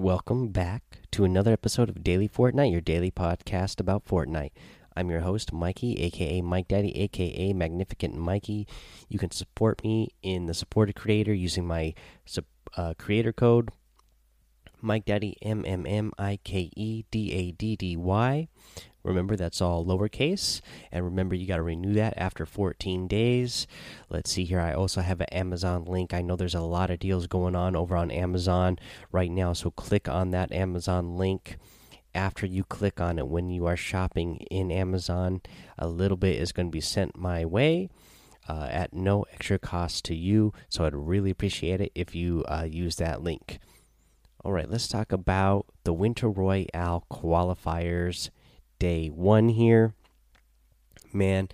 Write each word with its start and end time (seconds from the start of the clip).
Welcome 0.00 0.48
back 0.48 0.82
to 1.10 1.24
another 1.24 1.52
episode 1.52 1.90
of 1.90 2.02
Daily 2.02 2.26
Fortnite, 2.26 2.72
your 2.72 2.80
daily 2.80 3.10
podcast 3.10 3.80
about 3.80 4.06
Fortnite. 4.06 4.52
I'm 4.96 5.10
your 5.10 5.20
host, 5.20 5.52
Mikey, 5.52 6.00
aka 6.00 6.40
Mike 6.40 6.68
Daddy, 6.68 6.96
aka 6.96 7.52
Magnificent 7.52 8.16
Mikey. 8.16 8.66
You 9.10 9.18
can 9.18 9.30
support 9.30 9.84
me 9.84 10.08
in 10.22 10.46
the 10.46 10.54
supported 10.54 10.96
creator 10.96 11.34
using 11.34 11.66
my 11.66 11.92
uh, 12.78 12.94
creator 12.96 13.34
code, 13.34 13.72
Mike 14.80 15.04
Daddy, 15.04 15.36
M 15.42 15.66
M 15.66 15.84
M 15.86 16.12
I 16.18 16.38
K 16.44 16.70
E 16.74 17.04
D 17.10 17.32
A 17.32 17.52
D 17.52 17.76
D 17.76 17.94
Y. 17.94 18.48
Remember, 19.02 19.36
that's 19.36 19.60
all 19.60 19.84
lowercase. 19.84 20.60
And 20.92 21.04
remember, 21.04 21.34
you 21.34 21.46
got 21.46 21.56
to 21.56 21.62
renew 21.62 21.94
that 21.94 22.14
after 22.16 22.44
14 22.44 23.08
days. 23.08 23.66
Let's 24.08 24.30
see 24.30 24.44
here. 24.44 24.60
I 24.60 24.74
also 24.74 25.00
have 25.00 25.20
an 25.20 25.28
Amazon 25.32 25.84
link. 25.84 26.12
I 26.12 26.22
know 26.22 26.36
there's 26.36 26.54
a 26.54 26.60
lot 26.60 26.90
of 26.90 26.98
deals 26.98 27.26
going 27.26 27.56
on 27.56 27.74
over 27.74 27.96
on 27.96 28.10
Amazon 28.10 28.78
right 29.10 29.30
now. 29.30 29.52
So 29.52 29.70
click 29.70 30.08
on 30.08 30.30
that 30.30 30.52
Amazon 30.52 31.16
link. 31.16 31.56
After 32.12 32.44
you 32.44 32.64
click 32.64 33.00
on 33.00 33.20
it, 33.20 33.28
when 33.28 33.50
you 33.50 33.66
are 33.66 33.76
shopping 33.76 34.38
in 34.50 34.72
Amazon, 34.72 35.42
a 35.78 35.86
little 35.86 36.16
bit 36.16 36.40
is 36.40 36.50
going 36.50 36.66
to 36.66 36.72
be 36.72 36.80
sent 36.80 37.16
my 37.16 37.44
way. 37.44 37.88
Uh, 38.48 38.66
at 38.68 38.92
no 38.92 39.24
extra 39.32 39.60
cost 39.60 40.04
to 40.06 40.14
you, 40.16 40.52
so 40.68 40.84
I'd 40.84 40.94
really 40.94 41.30
appreciate 41.30 41.80
it 41.80 41.92
if 41.94 42.16
you 42.16 42.42
uh, 42.48 42.66
use 42.68 42.96
that 42.96 43.22
link. 43.22 43.60
All 44.44 44.50
right, 44.50 44.68
let's 44.68 44.88
talk 44.88 45.12
about 45.12 45.66
the 45.84 45.92
Winter 45.92 46.28
Royale 46.28 47.04
qualifiers 47.12 48.30
day 48.80 49.06
one 49.08 49.50
here. 49.50 49.94
Man, 51.12 51.48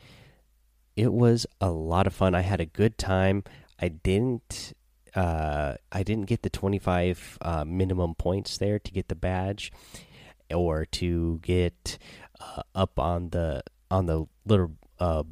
it 0.97 1.13
was 1.13 1.47
a 1.61 1.69
lot 1.71 2.07
of 2.07 2.15
fun. 2.15 2.35
I 2.35 2.41
had 2.41 2.63
a 2.63 2.67
good 2.67 2.97
time. 2.97 3.45
I 3.79 3.89
didn't 3.89 4.73
uh, 5.15 5.77
I 5.91 6.03
didn't 6.03 6.27
get 6.27 6.43
the 6.43 6.51
25 6.51 7.39
uh, 7.41 7.65
minimum 7.65 8.15
points 8.15 8.59
there 8.59 8.79
to 8.79 8.91
get 8.91 9.09
the 9.09 9.15
badge 9.15 9.73
or 10.55 10.85
to 10.85 11.41
get 11.43 11.99
uh, 12.41 12.63
up 12.75 12.99
on 12.99 13.31
the 13.31 13.63
on 13.91 14.07
the 14.07 14.27
little 14.45 14.73
uh, 15.01 15.23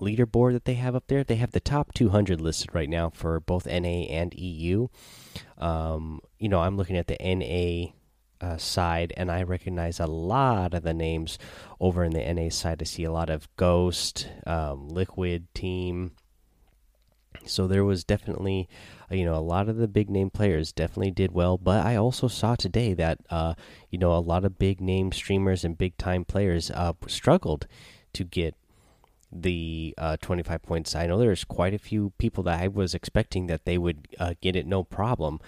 leaderboard 0.00 0.52
that 0.52 0.64
they 0.64 0.74
have 0.74 0.96
up 0.96 1.04
there. 1.06 1.22
They 1.22 1.36
have 1.36 1.52
the 1.52 1.60
top 1.60 1.94
200 1.94 2.40
listed 2.40 2.74
right 2.74 2.88
now 2.88 3.10
for 3.10 3.38
both 3.38 3.66
NA 3.66 4.06
and 4.10 4.34
EU. 4.34 4.88
Um, 5.56 6.20
you 6.38 6.48
know, 6.48 6.60
I'm 6.60 6.76
looking 6.76 6.96
at 6.96 7.06
the 7.06 7.16
NA 7.20 7.92
uh, 8.42 8.56
side, 8.56 9.14
and 9.16 9.30
I 9.30 9.44
recognize 9.44 10.00
a 10.00 10.06
lot 10.06 10.74
of 10.74 10.82
the 10.82 10.92
names 10.92 11.38
over 11.80 12.04
in 12.04 12.12
the 12.12 12.32
NA 12.32 12.50
side. 12.50 12.82
I 12.82 12.84
see 12.84 13.04
a 13.04 13.12
lot 13.12 13.30
of 13.30 13.48
Ghost, 13.56 14.28
um, 14.46 14.88
Liquid 14.88 15.46
Team. 15.54 16.12
So 17.46 17.66
there 17.66 17.84
was 17.84 18.04
definitely, 18.04 18.68
uh, 19.10 19.14
you 19.14 19.24
know, 19.24 19.34
a 19.34 19.40
lot 19.40 19.68
of 19.68 19.76
the 19.76 19.88
big 19.88 20.10
name 20.10 20.30
players 20.30 20.72
definitely 20.72 21.10
did 21.12 21.32
well. 21.32 21.56
But 21.56 21.86
I 21.86 21.96
also 21.96 22.28
saw 22.28 22.56
today 22.56 22.94
that, 22.94 23.18
uh, 23.30 23.54
you 23.90 23.98
know, 23.98 24.12
a 24.12 24.18
lot 24.18 24.44
of 24.44 24.58
big 24.58 24.80
name 24.80 25.12
streamers 25.12 25.64
and 25.64 25.78
big 25.78 25.96
time 25.96 26.24
players 26.24 26.70
uh, 26.70 26.92
struggled 27.06 27.66
to 28.12 28.24
get 28.24 28.54
the 29.32 29.94
uh, 29.96 30.16
25 30.20 30.62
points. 30.62 30.94
I 30.94 31.06
know 31.06 31.18
there's 31.18 31.44
quite 31.44 31.74
a 31.74 31.78
few 31.78 32.12
people 32.18 32.44
that 32.44 32.60
I 32.60 32.68
was 32.68 32.94
expecting 32.94 33.46
that 33.46 33.64
they 33.64 33.78
would 33.78 34.08
uh, 34.18 34.34
get 34.40 34.56
it 34.56 34.66
no 34.66 34.84
problem. 34.84 35.40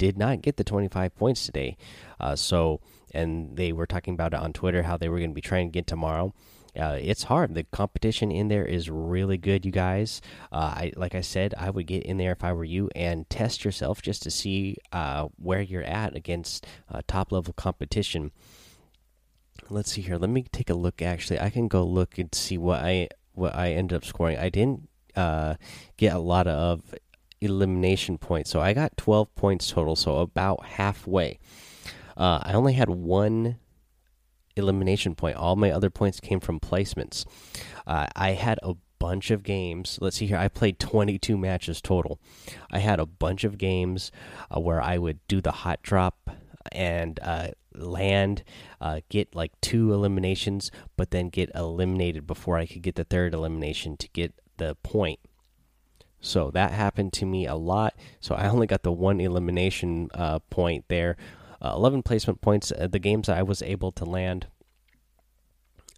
Did 0.00 0.16
not 0.16 0.40
get 0.40 0.56
the 0.56 0.64
25 0.64 1.14
points 1.14 1.44
today. 1.44 1.76
Uh, 2.18 2.34
so, 2.34 2.80
and 3.12 3.54
they 3.54 3.70
were 3.70 3.86
talking 3.86 4.14
about 4.14 4.32
it 4.32 4.40
on 4.40 4.54
Twitter 4.54 4.82
how 4.82 4.96
they 4.96 5.10
were 5.10 5.18
going 5.18 5.30
to 5.30 5.34
be 5.34 5.42
trying 5.42 5.68
to 5.68 5.72
get 5.72 5.86
tomorrow. 5.86 6.32
Uh, 6.74 6.96
it's 6.98 7.24
hard. 7.24 7.54
The 7.54 7.64
competition 7.64 8.30
in 8.30 8.48
there 8.48 8.64
is 8.64 8.88
really 8.88 9.36
good, 9.36 9.66
you 9.66 9.72
guys. 9.72 10.22
Uh, 10.50 10.72
I 10.74 10.92
like 10.96 11.14
I 11.14 11.20
said, 11.20 11.52
I 11.58 11.68
would 11.68 11.86
get 11.86 12.04
in 12.04 12.16
there 12.16 12.32
if 12.32 12.42
I 12.42 12.54
were 12.54 12.64
you 12.64 12.88
and 12.94 13.28
test 13.28 13.62
yourself 13.62 14.00
just 14.00 14.22
to 14.22 14.30
see 14.30 14.76
uh, 14.90 15.28
where 15.36 15.60
you're 15.60 15.82
at 15.82 16.16
against 16.16 16.66
top 17.06 17.30
level 17.30 17.52
competition 17.52 18.30
let's 19.68 19.92
see 19.92 20.00
here. 20.00 20.16
Let 20.16 20.30
me 20.30 20.46
take 20.50 20.70
a 20.70 20.74
look. 20.74 21.02
Actually, 21.02 21.40
I 21.40 21.50
can 21.50 21.68
go 21.68 21.84
look 21.84 22.18
and 22.18 22.34
see 22.34 22.58
what 22.58 22.80
I 22.80 23.08
what 23.34 23.54
I 23.54 23.72
ended 23.72 23.96
up 23.96 24.04
scoring. 24.04 24.38
I 24.38 24.48
didn't 24.48 24.88
uh, 25.16 25.54
get 25.96 26.14
a 26.14 26.18
lot 26.18 26.46
of 26.46 26.94
elimination 27.40 28.18
points, 28.18 28.50
so 28.50 28.60
I 28.60 28.72
got 28.72 28.96
12 28.96 29.34
points 29.34 29.70
total, 29.70 29.96
so 29.96 30.18
about 30.18 30.64
halfway. 30.64 31.38
Uh, 32.16 32.40
I 32.42 32.52
only 32.52 32.74
had 32.74 32.90
one 32.90 33.56
elimination 34.56 35.14
point. 35.14 35.36
All 35.36 35.56
my 35.56 35.70
other 35.70 35.90
points 35.90 36.20
came 36.20 36.40
from 36.40 36.60
placements. 36.60 37.24
Uh, 37.86 38.06
I 38.14 38.32
had 38.32 38.58
a 38.62 38.74
bunch 38.98 39.30
of 39.30 39.42
games. 39.42 39.98
Let's 40.00 40.16
see 40.16 40.26
here. 40.26 40.36
I 40.36 40.48
played 40.48 40.78
22 40.78 41.36
matches 41.36 41.80
total. 41.80 42.20
I 42.70 42.78
had 42.78 43.00
a 43.00 43.06
bunch 43.06 43.44
of 43.44 43.58
games 43.58 44.12
uh, 44.54 44.60
where 44.60 44.80
I 44.80 44.98
would 44.98 45.18
do 45.26 45.40
the 45.40 45.50
hot 45.50 45.82
drop 45.82 46.30
and 46.70 47.18
uh, 47.22 47.48
land, 47.74 48.44
uh, 48.80 49.00
get 49.08 49.34
like 49.34 49.58
two 49.60 49.92
eliminations, 49.92 50.70
but 50.96 51.10
then 51.10 51.28
get 51.30 51.50
eliminated 51.54 52.26
before 52.26 52.58
I 52.58 52.66
could 52.66 52.82
get 52.82 52.94
the 52.94 53.04
third 53.04 53.34
elimination 53.34 53.96
to 53.96 54.08
get 54.08 54.34
the 54.58 54.76
point. 54.82 55.18
So 56.20 56.50
that 56.52 56.72
happened 56.72 57.12
to 57.14 57.26
me 57.26 57.46
a 57.46 57.54
lot. 57.54 57.94
So 58.20 58.34
I 58.34 58.48
only 58.48 58.66
got 58.66 58.82
the 58.82 58.92
one 58.92 59.20
elimination 59.20 60.10
uh, 60.14 60.40
point 60.50 60.84
there. 60.88 61.16
Uh, 61.62 61.72
11 61.76 62.02
placement 62.02 62.40
points. 62.40 62.72
Uh, 62.72 62.86
the 62.86 62.98
games 62.98 63.28
I 63.28 63.42
was 63.42 63.62
able 63.62 63.92
to 63.92 64.04
land, 64.04 64.46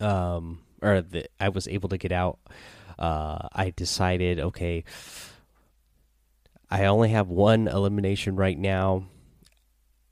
um, 0.00 0.60
or 0.80 1.02
the, 1.02 1.26
I 1.40 1.48
was 1.48 1.68
able 1.68 1.88
to 1.88 1.98
get 1.98 2.12
out, 2.12 2.38
uh, 2.98 3.48
I 3.52 3.70
decided, 3.70 4.40
okay, 4.40 4.84
I 6.70 6.86
only 6.86 7.10
have 7.10 7.28
one 7.28 7.68
elimination 7.68 8.34
right 8.36 8.58
now 8.58 9.06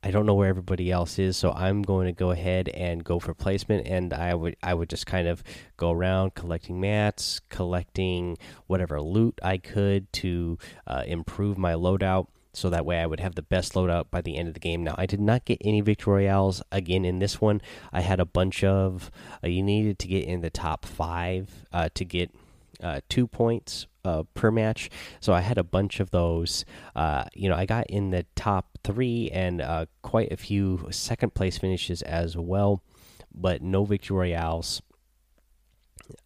I 0.03 0.11
don't 0.11 0.25
know 0.25 0.35
where 0.35 0.49
everybody 0.49 0.91
else 0.91 1.19
is, 1.19 1.37
so 1.37 1.53
I'm 1.53 1.83
going 1.83 2.07
to 2.07 2.13
go 2.13 2.31
ahead 2.31 2.71
and 2.71 3.05
go 3.05 3.19
for 3.19 3.35
placement. 3.35 3.87
And 3.87 4.15
I 4.15 4.35
would 4.35 4.57
I 4.63 4.73
would 4.73 4.89
just 4.89 5.07
kind 5.07 5.29
of 5.29 5.43
go 5.77 5.91
around 5.91 6.35
collecting 6.35 6.81
mats, 6.81 7.41
collecting 7.51 8.39
whatever 8.67 9.01
loot 9.03 9.39
I 9.43 9.59
could 9.59 10.11
to 10.15 10.59
uh, 10.87 11.03
improve 11.07 11.59
my 11.59 11.75
loadout. 11.75 12.29
So 12.53 12.71
that 12.71 12.87
way 12.87 12.99
I 12.99 13.07
would 13.07 13.21
have 13.21 13.35
the 13.35 13.43
best 13.43 13.75
loadout 13.75 14.11
by 14.11 14.23
the 14.23 14.37
end 14.37 14.49
of 14.49 14.55
the 14.55 14.61
game. 14.61 14.83
Now 14.83 14.95
I 14.97 15.05
did 15.05 15.21
not 15.21 15.45
get 15.45 15.59
any 15.61 15.83
victory 15.83 16.25
royales 16.25 16.63
again 16.73 17.05
in 17.05 17.19
this 17.19 17.41
one. 17.41 17.61
I 17.93 18.01
had 18.01 18.21
a 18.21 18.25
bunch 18.25 18.65
of. 18.65 19.11
Uh, 19.45 19.49
you 19.49 19.63
needed 19.63 19.99
to 19.99 20.09
get 20.09 20.25
in 20.25 20.41
the 20.41 20.51
top 20.51 20.87
five 20.87 21.67
uh, 21.73 21.91
to 21.95 22.05
get 22.07 22.31
uh, 22.83 23.01
two 23.11 23.27
points 23.27 23.87
uh, 24.05 24.25
per 24.35 24.51
match. 24.51 24.91
So 25.21 25.33
I 25.33 25.41
had 25.41 25.59
a 25.59 25.65
bunch 25.65 26.01
of 26.01 26.11
those. 26.11 26.65
Uh, 26.95 27.25
you 27.35 27.49
know, 27.49 27.57
I 27.57 27.67
got 27.67 27.89
in 27.89 28.11
the 28.11 28.27
top 28.35 28.79
three 28.85 29.31
and 29.33 29.61
uh, 29.61 29.87
quite 30.03 30.33
a 30.33 30.37
few 30.37 30.89
second 30.91 31.35
place 31.35 31.59
finishes 31.59 32.03
as 32.03 32.37
well, 32.37 32.83
but 33.35 33.63
no 33.63 33.85
victory 33.85 34.17
royales. 34.17 34.83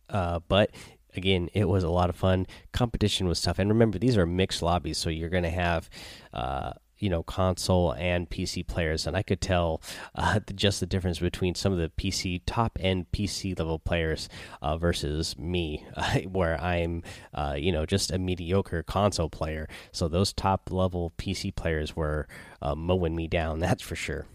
Uh, 0.09 0.41
but 0.49 0.71
again, 1.17 1.49
it 1.55 1.69
was 1.69 1.85
a 1.85 1.91
lot 1.91 2.11
of 2.11 2.17
fun. 2.17 2.47
Competition 2.73 3.27
was 3.27 3.41
tough, 3.41 3.59
and 3.59 3.69
remember, 3.69 3.99
these 3.99 4.17
are 4.17 4.27
mixed 4.27 4.63
lobbies, 4.63 4.99
so 4.99 5.11
you're 5.11 5.29
going 5.29 5.45
to 5.45 5.51
have 5.51 5.89
uh, 6.33 6.73
you 6.99 7.11
know 7.11 7.23
console 7.23 7.93
and 7.93 8.29
PC 8.31 8.67
players, 8.67 9.07
and 9.07 9.17
I 9.17 9.23
could 9.23 9.41
tell 9.41 9.83
uh, 10.15 10.41
just 10.55 10.81
the 10.81 10.87
difference 10.87 11.19
between 11.19 11.55
some 11.55 11.73
of 11.73 11.79
the 11.79 11.91
PC 11.91 12.43
top 12.47 12.79
end 12.81 13.07
PC 13.13 13.59
level 13.59 13.79
players 13.79 14.29
uh, 14.63 14.77
versus 14.77 15.39
me, 15.39 15.87
where 16.31 16.61
I'm 16.61 17.03
uh, 17.33 17.57
you 17.59 17.73
know 17.73 17.87
just 17.87 18.13
a 18.13 18.19
mediocre 18.19 18.83
console 18.83 19.31
player. 19.31 19.69
So 19.93 20.09
those 20.09 20.33
top 20.33 20.71
level 20.71 21.13
PC 21.19 21.55
players 21.55 21.97
were 21.97 22.27
uh, 22.63 22.75
mowing 22.75 23.17
me 23.17 23.29
down, 23.29 23.59
that's 23.61 23.83
for 23.83 23.97
sure. 23.97 24.27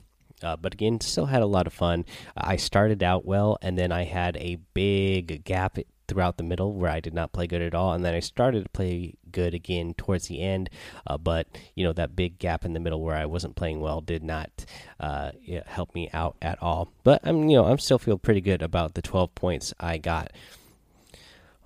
Uh, 0.41 0.55
but 0.55 0.73
again, 0.73 1.01
still 1.01 1.25
had 1.25 1.41
a 1.41 1.45
lot 1.45 1.67
of 1.67 1.73
fun. 1.73 2.05
I 2.37 2.55
started 2.55 3.03
out 3.03 3.25
well, 3.25 3.57
and 3.61 3.77
then 3.77 3.91
I 3.91 4.05
had 4.05 4.37
a 4.37 4.57
big 4.73 5.43
gap 5.43 5.77
throughout 6.09 6.37
the 6.37 6.43
middle 6.43 6.73
where 6.73 6.91
I 6.91 6.99
did 6.99 7.13
not 7.13 7.31
play 7.31 7.47
good 7.47 7.61
at 7.61 7.75
all, 7.75 7.93
and 7.93 8.03
then 8.03 8.13
I 8.13 8.19
started 8.19 8.63
to 8.63 8.69
play 8.69 9.13
good 9.31 9.53
again 9.53 9.93
towards 9.93 10.27
the 10.27 10.41
end. 10.41 10.69
Uh, 11.07 11.17
but 11.17 11.47
you 11.75 11.85
know 11.85 11.93
that 11.93 12.15
big 12.15 12.39
gap 12.39 12.65
in 12.65 12.73
the 12.73 12.79
middle 12.79 13.01
where 13.01 13.15
I 13.15 13.25
wasn't 13.25 13.55
playing 13.55 13.79
well 13.79 14.01
did 14.01 14.23
not 14.23 14.65
uh, 14.99 15.31
help 15.65 15.95
me 15.95 16.09
out 16.11 16.35
at 16.41 16.61
all. 16.61 16.91
But 17.03 17.21
I'm 17.23 17.47
you 17.49 17.57
know 17.57 17.65
I'm 17.65 17.79
still 17.79 17.99
feel 17.99 18.17
pretty 18.17 18.41
good 18.41 18.61
about 18.61 18.95
the 18.95 19.01
12 19.01 19.33
points 19.35 19.73
I 19.79 19.97
got. 19.97 20.31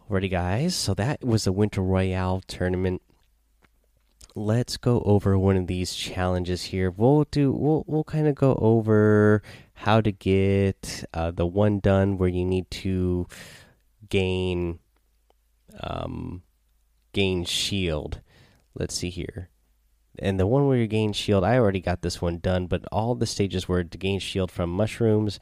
Alrighty, 0.09 0.29
guys. 0.29 0.75
So 0.75 0.93
that 0.93 1.23
was 1.23 1.45
the 1.45 1.51
Winter 1.51 1.81
Royale 1.81 2.43
tournament. 2.47 3.01
Let's 4.35 4.77
go 4.77 5.01
over 5.05 5.37
one 5.37 5.57
of 5.57 5.67
these 5.67 5.95
challenges 5.95 6.65
here. 6.65 6.91
We'll 6.91 7.25
do. 7.31 7.51
We'll 7.51 7.83
we'll 7.87 8.03
kind 8.03 8.27
of 8.27 8.35
go 8.35 8.57
over 8.59 9.41
how 9.75 10.01
to 10.01 10.11
get 10.11 11.05
uh, 11.13 11.31
the 11.31 11.45
one 11.45 11.79
done 11.79 12.17
where 12.17 12.29
you 12.29 12.45
need 12.45 12.69
to 12.71 13.27
gain 14.13 14.77
um 15.79 16.43
gain 17.13 17.43
shield. 17.43 18.21
Let's 18.75 18.93
see 18.93 19.09
here. 19.09 19.49
And 20.19 20.39
the 20.39 20.45
one 20.45 20.67
where 20.67 20.77
you 20.77 20.85
gain 20.85 21.13
shield, 21.13 21.43
I 21.43 21.57
already 21.57 21.79
got 21.79 22.03
this 22.03 22.21
one 22.21 22.37
done, 22.37 22.67
but 22.67 22.85
all 22.91 23.15
the 23.15 23.25
stages 23.25 23.67
were 23.67 23.83
to 23.83 23.97
gain 23.97 24.19
shield 24.19 24.51
from 24.51 24.69
mushrooms, 24.69 25.39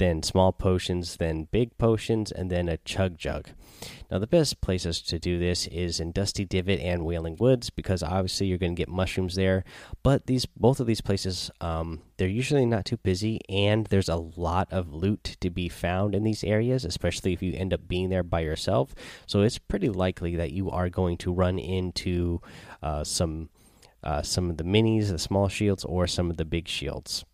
then 0.00 0.22
small 0.22 0.50
potions, 0.50 1.18
then 1.18 1.46
big 1.52 1.76
potions, 1.76 2.32
and 2.32 2.50
then 2.50 2.70
a 2.70 2.78
chug 2.78 3.18
jug. 3.18 3.50
Now, 4.10 4.18
the 4.18 4.26
best 4.26 4.62
places 4.62 5.02
to 5.02 5.18
do 5.18 5.38
this 5.38 5.66
is 5.66 6.00
in 6.00 6.10
Dusty 6.12 6.46
Divot 6.46 6.80
and 6.80 7.04
Wailing 7.04 7.36
Woods 7.38 7.68
because 7.68 8.02
obviously 8.02 8.46
you're 8.46 8.58
going 8.58 8.74
to 8.74 8.80
get 8.80 8.88
mushrooms 8.88 9.34
there. 9.34 9.62
But 10.02 10.26
these 10.26 10.46
both 10.46 10.80
of 10.80 10.86
these 10.86 11.02
places, 11.02 11.50
um, 11.60 12.00
they're 12.16 12.28
usually 12.28 12.64
not 12.64 12.86
too 12.86 12.96
busy, 12.96 13.40
and 13.50 13.86
there's 13.86 14.08
a 14.08 14.16
lot 14.16 14.68
of 14.72 14.92
loot 14.92 15.36
to 15.40 15.50
be 15.50 15.68
found 15.68 16.14
in 16.14 16.24
these 16.24 16.42
areas, 16.44 16.86
especially 16.86 17.34
if 17.34 17.42
you 17.42 17.52
end 17.52 17.74
up 17.74 17.86
being 17.86 18.08
there 18.08 18.22
by 18.22 18.40
yourself. 18.40 18.94
So 19.26 19.42
it's 19.42 19.58
pretty 19.58 19.90
likely 19.90 20.34
that 20.36 20.52
you 20.52 20.70
are 20.70 20.88
going 20.88 21.18
to 21.18 21.32
run 21.32 21.58
into 21.58 22.40
uh, 22.82 23.04
some 23.04 23.50
uh, 24.02 24.22
some 24.22 24.48
of 24.48 24.56
the 24.56 24.64
minis, 24.64 25.10
the 25.10 25.18
small 25.18 25.48
shields, 25.48 25.84
or 25.84 26.06
some 26.06 26.30
of 26.30 26.38
the 26.38 26.46
big 26.46 26.66
shields. 26.66 27.26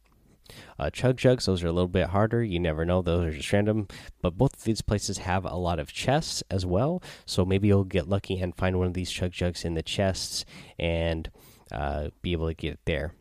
Uh, 0.78 0.90
chug 0.90 1.16
jugs, 1.16 1.46
those 1.46 1.62
are 1.62 1.68
a 1.68 1.72
little 1.72 1.88
bit 1.88 2.08
harder. 2.08 2.42
You 2.42 2.60
never 2.60 2.84
know; 2.84 3.02
those 3.02 3.26
are 3.26 3.36
just 3.36 3.52
random. 3.52 3.88
But 4.22 4.38
both 4.38 4.54
of 4.54 4.64
these 4.64 4.82
places 4.82 5.18
have 5.18 5.44
a 5.44 5.56
lot 5.56 5.78
of 5.78 5.92
chests 5.92 6.42
as 6.50 6.66
well, 6.66 7.02
so 7.24 7.44
maybe 7.44 7.68
you'll 7.68 7.84
get 7.84 8.08
lucky 8.08 8.38
and 8.40 8.56
find 8.56 8.78
one 8.78 8.86
of 8.86 8.94
these 8.94 9.10
chug 9.10 9.32
jugs 9.32 9.64
in 9.64 9.74
the 9.74 9.82
chests 9.82 10.44
and 10.78 11.30
uh, 11.72 12.08
be 12.22 12.32
able 12.32 12.48
to 12.48 12.54
get 12.54 12.74
it 12.74 12.80
there. 12.84 13.12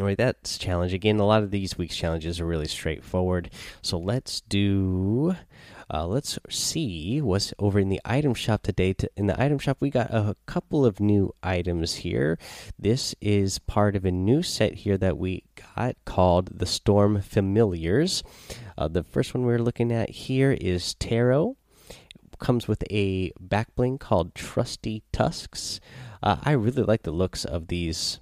All 0.00 0.06
right, 0.06 0.18
that's 0.18 0.58
challenge 0.58 0.92
again. 0.92 1.20
A 1.20 1.26
lot 1.26 1.44
of 1.44 1.52
these 1.52 1.78
week's 1.78 1.96
challenges 1.96 2.40
are 2.40 2.46
really 2.46 2.66
straightforward. 2.66 3.50
So 3.80 3.96
let's 3.96 4.40
do 4.40 5.36
uh, 5.92 6.06
let's 6.06 6.38
see 6.48 7.20
what's 7.20 7.52
over 7.58 7.78
in 7.78 7.88
the 7.88 8.00
item 8.04 8.34
shop 8.34 8.62
today. 8.62 8.94
In 9.16 9.26
the 9.26 9.40
item 9.40 9.58
shop, 9.58 9.78
we 9.80 9.90
got 9.90 10.10
a 10.10 10.36
couple 10.46 10.84
of 10.84 11.00
new 11.00 11.34
items 11.42 11.96
here. 11.96 12.38
This 12.78 13.14
is 13.20 13.58
part 13.58 13.96
of 13.96 14.04
a 14.04 14.10
new 14.10 14.42
set 14.42 14.74
here 14.74 14.96
that 14.98 15.18
we 15.18 15.44
got 15.76 15.96
called 16.04 16.58
the 16.58 16.66
Storm 16.66 17.20
Familiars. 17.20 18.22
Uh, 18.76 18.88
the 18.88 19.02
first 19.02 19.34
one 19.34 19.44
we're 19.44 19.58
looking 19.58 19.92
at 19.92 20.10
here 20.10 20.52
is 20.52 20.94
Tarot. 20.94 21.56
Comes 22.38 22.66
with 22.66 22.82
a 22.90 23.32
back 23.38 23.74
bling 23.74 23.98
called 23.98 24.34
Trusty 24.34 25.02
Tusks. 25.12 25.80
Uh, 26.22 26.36
I 26.42 26.52
really 26.52 26.82
like 26.82 27.02
the 27.02 27.10
looks 27.12 27.44
of 27.44 27.68
these, 27.68 28.20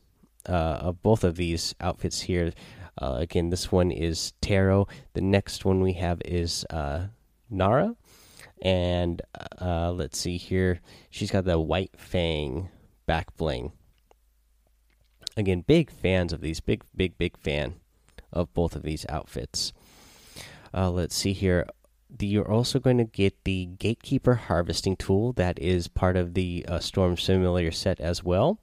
uh, 0.49 0.53
of 0.53 1.03
both 1.03 1.25
of 1.25 1.37
these 1.37 1.75
outfits 1.81 2.23
here. 2.23 2.53
Uh, 3.01 3.17
again, 3.21 3.49
this 3.49 3.73
one 3.73 3.91
is 3.91 4.33
Tarot. 4.43 4.87
The 5.15 5.23
next 5.23 5.65
one 5.65 5.81
we 5.81 5.95
have 5.95 6.21
is 6.25 6.67
uh, 6.69 7.07
Nara. 7.53 7.95
And 8.61 9.23
uh, 9.61 9.93
let's 9.93 10.19
see 10.19 10.37
here. 10.37 10.81
She's 11.11 11.31
got 11.31 11.45
the 11.45 11.59
white 11.59 11.99
fang 11.99 12.69
back 13.07 13.37
bling. 13.37 13.73
Again, 15.37 15.65
big 15.67 15.91
fans 15.91 16.33
of 16.33 16.41
these. 16.41 16.61
Big, 16.61 16.83
big, 16.95 17.19
big 17.19 17.37
fan 17.37 17.75
of 18.33 18.53
both 18.55 18.77
of 18.77 18.83
these 18.83 19.05
outfits. 19.09 19.73
Uh, 20.73 20.91
let's 20.91 21.15
see 21.15 21.33
here. 21.33 21.67
The, 22.09 22.27
you're 22.27 22.51
also 22.51 22.79
going 22.79 22.99
to 22.99 23.05
get 23.05 23.45
the 23.45 23.67
Gatekeeper 23.67 24.35
harvesting 24.35 24.97
tool 24.97 25.33
that 25.35 25.59
is 25.59 25.89
part 25.89 26.17
of 26.17 26.35
the 26.35 26.65
uh, 26.69 26.79
Storm 26.79 27.17
Familiar 27.17 27.71
set 27.71 28.01
as 28.01 28.23
well. 28.23 28.61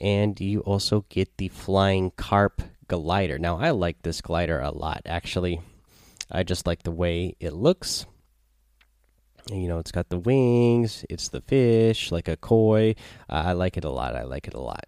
And 0.00 0.38
you 0.40 0.60
also 0.60 1.06
get 1.08 1.36
the 1.38 1.48
Flying 1.48 2.10
Carp 2.16 2.62
glider. 2.88 3.38
Now, 3.38 3.58
I 3.58 3.70
like 3.70 4.02
this 4.02 4.20
glider 4.20 4.60
a 4.60 4.70
lot, 4.70 5.02
actually. 5.06 5.60
I 6.30 6.42
just 6.42 6.66
like 6.66 6.82
the 6.82 6.90
way 6.90 7.36
it 7.40 7.52
looks. 7.52 8.06
You 9.50 9.68
know, 9.68 9.78
it's 9.78 9.92
got 9.92 10.08
the 10.08 10.18
wings, 10.18 11.04
it's 11.08 11.28
the 11.28 11.40
fish, 11.40 12.10
like 12.10 12.26
a 12.26 12.36
koi. 12.36 12.96
Uh, 13.30 13.44
I 13.46 13.52
like 13.52 13.76
it 13.76 13.84
a 13.84 13.90
lot. 13.90 14.16
I 14.16 14.24
like 14.24 14.48
it 14.48 14.54
a 14.54 14.60
lot. 14.60 14.86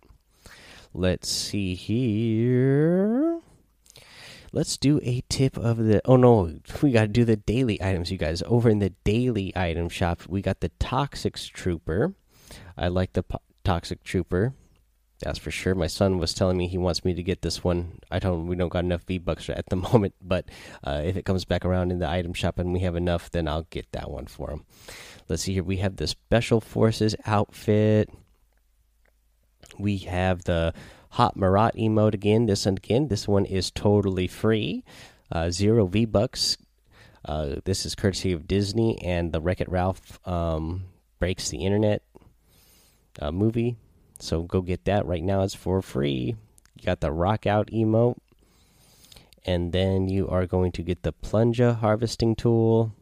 Let's 0.93 1.29
see 1.29 1.75
here. 1.75 3.41
Let's 4.51 4.77
do 4.77 4.99
a 5.03 5.23
tip 5.29 5.57
of 5.57 5.77
the. 5.77 6.01
Oh 6.05 6.17
no, 6.17 6.59
we 6.83 6.91
got 6.91 7.03
to 7.03 7.09
do 7.09 7.25
the 7.25 7.37
daily 7.37 7.81
items, 7.83 8.11
you 8.11 8.19
guys. 8.19 8.43
Over 8.47 8.71
in 8.71 8.79
the 8.79 8.95
daily 9.05 9.53
item 9.55 9.89
shop, 9.91 10.23
we 10.27 10.41
got 10.41 10.61
the 10.61 10.71
Toxic 10.81 11.37
Trooper. 11.37 12.15
I 12.77 12.89
like 12.89 13.13
the 13.13 13.25
Toxic 13.63 14.03
Trooper. 14.03 14.55
That's 15.21 15.39
for 15.39 15.51
sure. 15.51 15.75
My 15.75 15.89
son 15.89 16.19
was 16.19 16.33
telling 16.33 16.57
me 16.57 16.69
he 16.69 16.79
wants 16.79 17.05
me 17.05 17.13
to 17.15 17.23
get 17.23 17.43
this 17.43 17.65
one. 17.65 17.99
I 18.11 18.21
told 18.21 18.41
him 18.41 18.47
we 18.47 18.55
don't 18.55 18.69
got 18.69 18.85
enough 18.85 19.03
V 19.03 19.19
bucks 19.19 19.51
at 19.51 19.67
the 19.69 19.77
moment, 19.93 20.15
but 20.23 20.47
uh, 20.85 21.03
if 21.05 21.17
it 21.17 21.25
comes 21.25 21.45
back 21.45 21.65
around 21.65 21.91
in 21.91 21.99
the 21.99 22.09
item 22.09 22.33
shop 22.35 22.59
and 22.59 22.73
we 22.73 22.81
have 22.81 22.95
enough, 22.95 23.31
then 23.31 23.49
I'll 23.49 23.67
get 23.71 23.91
that 23.93 24.11
one 24.11 24.27
for 24.27 24.51
him. 24.51 24.65
Let's 25.29 25.43
see 25.43 25.55
here. 25.55 25.65
We 25.65 25.79
have 25.79 25.97
the 25.97 26.07
Special 26.07 26.61
Forces 26.61 27.17
outfit. 27.27 28.11
We 29.79 29.99
have 29.99 30.45
the 30.45 30.73
Hot 31.11 31.37
Marat 31.37 31.73
emote 31.75 32.15
again. 32.15 32.47
This 32.47 32.65
one 32.65 32.77
again. 32.77 33.09
This 33.09 33.27
one 33.27 33.45
is 33.45 33.71
totally 33.71 34.29
free. 34.29 34.85
Uh, 35.33 35.51
zero 35.51 35.87
V 35.87 36.05
bucks. 36.05 36.57
Uh, 37.25 37.57
this 37.65 37.85
is 37.85 37.95
courtesy 37.95 38.33
of 38.33 38.47
Disney 38.47 39.03
and 39.03 39.33
the 39.33 39.41
Wreck 39.41 39.61
It 39.61 39.69
Ralph 39.69 40.21
um, 40.27 40.85
breaks 41.19 41.49
the 41.49 41.59
internet 41.59 42.03
uh, 43.21 43.33
movie 43.33 43.77
so 44.19 44.43
go 44.43 44.61
get 44.61 44.85
that 44.85 45.07
right 45.07 45.23
now. 45.23 45.43
It's 45.43 45.55
for 45.55 45.83
free. 45.83 46.37
You 46.77 46.85
got 46.85 47.01
the 47.01 47.13
rock 47.13 47.47
out 47.47 47.69
emote. 47.69 48.17
And 49.45 49.73
then 49.73 50.09
you 50.09 50.29
are 50.29 50.47
going 50.47 50.73
to 50.73 50.83
get 50.83 51.03
the 51.03 51.13
plunger 51.13 51.73
harvesting 51.73 52.37
tool 52.37 52.93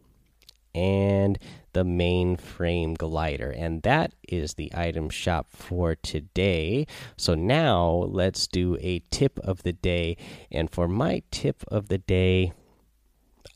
and 0.75 1.39
the 1.73 1.85
mainframe 1.85 2.97
glider. 2.97 3.51
And 3.51 3.83
that 3.83 4.13
is 4.29 4.55
the 4.55 4.71
item 4.75 5.11
shop 5.11 5.49
for 5.51 5.95
today. 5.97 6.87
So 7.17 7.35
now 7.35 7.89
let's 8.09 8.47
do 8.47 8.77
a 8.81 9.01
tip 9.11 9.39
of 9.41 9.63
the 9.63 9.73
day. 9.73 10.17
And 10.53 10.71
for 10.71 10.87
my 10.87 11.23
tip 11.31 11.65
of 11.69 11.89
the 11.89 11.99
day, 11.99 12.53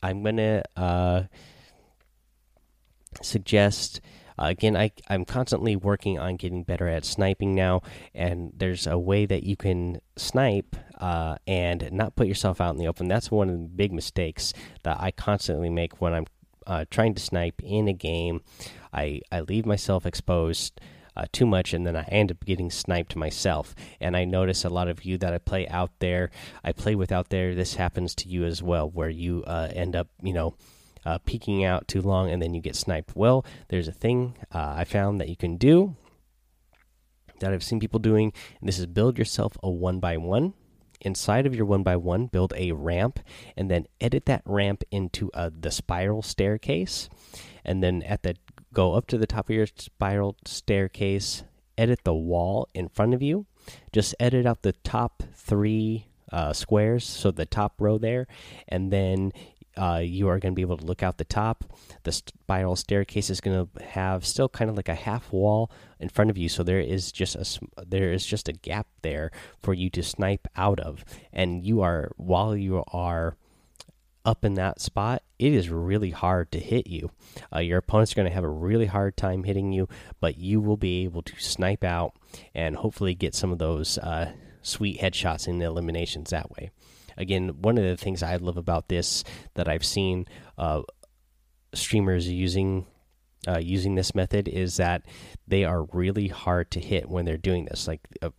I'm 0.03 0.23
going 0.23 0.37
to 0.37 0.63
uh, 0.75 1.23
suggest 3.21 4.01
again, 4.49 4.75
I, 4.75 4.91
I'm 5.07 5.25
constantly 5.25 5.75
working 5.75 6.17
on 6.19 6.35
getting 6.35 6.63
better 6.63 6.87
at 6.87 7.05
sniping 7.05 7.53
now, 7.53 7.81
and 8.13 8.51
there's 8.55 8.87
a 8.87 8.97
way 8.97 9.25
that 9.25 9.43
you 9.43 9.55
can 9.55 10.01
snipe 10.15 10.75
uh, 10.99 11.37
and 11.47 11.89
not 11.91 12.15
put 12.15 12.27
yourself 12.27 12.61
out 12.61 12.71
in 12.71 12.77
the 12.77 12.87
open. 12.87 13.07
That's 13.07 13.31
one 13.31 13.49
of 13.49 13.59
the 13.59 13.67
big 13.67 13.91
mistakes 13.91 14.53
that 14.83 14.97
I 14.99 15.11
constantly 15.11 15.69
make 15.69 16.01
when 16.01 16.13
I'm 16.13 16.25
uh, 16.65 16.85
trying 16.89 17.13
to 17.15 17.21
snipe 17.21 17.61
in 17.63 17.87
a 17.87 17.93
game. 17.93 18.41
I, 18.93 19.21
I 19.31 19.41
leave 19.41 19.65
myself 19.65 20.05
exposed. 20.05 20.79
Uh, 21.13 21.25
too 21.33 21.45
much, 21.45 21.73
and 21.73 21.85
then 21.85 21.97
I 21.97 22.03
end 22.03 22.31
up 22.31 22.45
getting 22.45 22.71
sniped 22.71 23.17
myself. 23.17 23.75
And 23.99 24.15
I 24.15 24.23
notice 24.23 24.63
a 24.63 24.69
lot 24.69 24.87
of 24.87 25.03
you 25.03 25.17
that 25.17 25.33
I 25.33 25.39
play 25.39 25.67
out 25.67 25.91
there, 25.99 26.31
I 26.63 26.71
play 26.71 26.95
with 26.95 27.11
out 27.11 27.27
there. 27.27 27.53
This 27.53 27.75
happens 27.75 28.15
to 28.15 28.29
you 28.29 28.45
as 28.45 28.63
well, 28.63 28.89
where 28.89 29.09
you 29.09 29.43
uh, 29.45 29.67
end 29.73 29.97
up, 29.97 30.07
you 30.23 30.31
know, 30.31 30.55
uh, 31.05 31.17
peeking 31.19 31.63
out 31.63 31.87
too 31.87 32.01
long 32.01 32.29
and 32.29 32.41
then 32.41 32.53
you 32.53 32.61
get 32.61 32.75
sniped. 32.75 33.15
Well, 33.15 33.45
there's 33.69 33.87
a 33.87 33.93
thing 33.93 34.37
uh, 34.53 34.73
I 34.77 34.83
found 34.83 35.19
that 35.19 35.29
you 35.29 35.35
can 35.35 35.57
do 35.57 35.95
that 37.41 37.51
I've 37.51 37.63
seen 37.63 37.79
people 37.79 37.99
doing, 37.99 38.31
this 38.61 38.79
is 38.79 38.85
build 38.85 39.17
yourself 39.17 39.57
a 39.61 39.69
one 39.69 39.99
by 39.99 40.17
one. 40.17 40.53
Inside 41.03 41.47
of 41.47 41.55
your 41.55 41.65
one 41.65 41.81
by 41.81 41.95
one, 41.95 42.27
build 42.27 42.53
a 42.55 42.71
ramp, 42.73 43.19
and 43.57 43.71
then 43.71 43.87
edit 43.99 44.27
that 44.27 44.43
ramp 44.45 44.83
into 44.91 45.31
a, 45.33 45.49
the 45.49 45.71
spiral 45.71 46.21
staircase. 46.21 47.09
And 47.65 47.83
then 47.83 48.03
at 48.03 48.21
the 48.21 48.35
go 48.71 48.93
up 48.93 49.07
to 49.07 49.17
the 49.17 49.25
top 49.25 49.49
of 49.49 49.55
your 49.55 49.67
spiral 49.75 50.37
staircase, 50.45 51.43
edit 51.75 52.01
the 52.03 52.13
wall 52.13 52.69
in 52.75 52.87
front 52.87 53.15
of 53.15 53.21
you. 53.23 53.47
Just 53.91 54.13
edit 54.19 54.45
out 54.45 54.61
the 54.61 54.73
top 54.73 55.23
three 55.33 56.05
uh, 56.31 56.53
squares, 56.53 57.03
so 57.03 57.31
the 57.31 57.47
top 57.47 57.81
row 57.81 57.97
there, 57.97 58.27
and 58.67 58.93
then 58.93 59.31
uh, 59.77 60.01
you 60.03 60.27
are 60.27 60.39
going 60.39 60.53
to 60.53 60.55
be 60.55 60.61
able 60.61 60.77
to 60.77 60.85
look 60.85 61.03
out 61.03 61.17
the 61.17 61.23
top. 61.23 61.63
The 62.03 62.11
spiral 62.11 62.75
staircase 62.75 63.29
is 63.29 63.41
going 63.41 63.67
to 63.67 63.83
have 63.83 64.25
still 64.25 64.49
kind 64.49 64.69
of 64.69 64.75
like 64.75 64.89
a 64.89 64.95
half 64.95 65.31
wall 65.31 65.71
in 65.99 66.09
front 66.09 66.29
of 66.29 66.37
you, 66.37 66.49
so 66.49 66.63
there 66.63 66.79
is 66.79 67.11
just 67.11 67.35
a 67.35 67.85
there 67.85 68.11
is 68.11 68.25
just 68.25 68.49
a 68.49 68.53
gap 68.53 68.87
there 69.01 69.31
for 69.61 69.73
you 69.73 69.89
to 69.91 70.03
snipe 70.03 70.47
out 70.55 70.79
of. 70.79 71.05
And 71.31 71.65
you 71.65 71.81
are 71.81 72.11
while 72.17 72.55
you 72.55 72.83
are 72.91 73.37
up 74.23 74.45
in 74.45 74.53
that 74.55 74.79
spot, 74.79 75.23
it 75.39 75.53
is 75.53 75.69
really 75.69 76.11
hard 76.11 76.51
to 76.51 76.59
hit 76.59 76.87
you. 76.87 77.09
Uh, 77.53 77.59
your 77.59 77.79
opponents 77.79 78.11
are 78.11 78.15
going 78.15 78.27
to 78.27 78.33
have 78.33 78.43
a 78.43 78.49
really 78.49 78.85
hard 78.85 79.17
time 79.17 79.43
hitting 79.43 79.71
you, 79.71 79.87
but 80.19 80.37
you 80.37 80.61
will 80.61 80.77
be 80.77 81.03
able 81.03 81.23
to 81.23 81.39
snipe 81.39 81.83
out 81.83 82.13
and 82.53 82.75
hopefully 82.75 83.15
get 83.15 83.33
some 83.33 83.51
of 83.51 83.57
those 83.57 83.97
uh, 83.97 84.31
sweet 84.61 84.99
headshots 84.99 85.47
in 85.47 85.57
the 85.57 85.65
eliminations 85.65 86.29
that 86.29 86.51
way 86.51 86.69
again, 87.17 87.61
one 87.61 87.77
of 87.77 87.83
the 87.83 87.97
things 87.97 88.23
I 88.23 88.35
love 88.37 88.57
about 88.57 88.87
this 88.87 89.23
that 89.55 89.67
I've 89.67 89.85
seen 89.85 90.27
uh, 90.57 90.81
streamers 91.73 92.27
using 92.29 92.85
uh, 93.47 93.57
using 93.57 93.95
this 93.95 94.13
method 94.13 94.47
is 94.47 94.77
that 94.77 95.01
they 95.47 95.63
are 95.63 95.83
really 95.93 96.27
hard 96.27 96.69
to 96.69 96.79
hit 96.79 97.09
when 97.09 97.25
they're 97.25 97.37
doing 97.37 97.65
this. 97.65 97.87
Like 97.87 98.01
uh, 98.21 98.29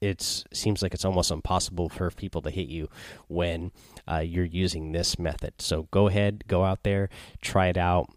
it 0.00 0.22
seems 0.52 0.82
like 0.82 0.94
it's 0.94 1.04
almost 1.04 1.30
impossible 1.30 1.88
for 1.88 2.10
people 2.10 2.42
to 2.42 2.50
hit 2.50 2.68
you 2.68 2.88
when 3.28 3.70
uh, 4.10 4.18
you're 4.18 4.44
using 4.44 4.92
this 4.92 5.18
method. 5.18 5.54
So 5.58 5.88
go 5.90 6.08
ahead, 6.08 6.44
go 6.48 6.64
out 6.64 6.82
there, 6.82 7.10
try 7.40 7.68
it 7.68 7.76
out 7.76 8.08